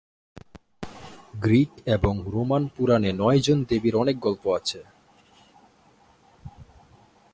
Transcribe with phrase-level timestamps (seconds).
[1.35, 4.79] Greek এবং Roman পুরাণে নয়জন দেবীর অনেক গল্প আছে।